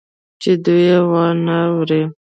چې 0.41 0.51
دوى 0.65 0.83
يې 0.91 0.99
وانه 1.11 1.57
وري. 1.75 2.01